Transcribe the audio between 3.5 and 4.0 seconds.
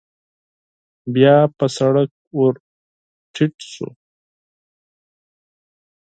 شو.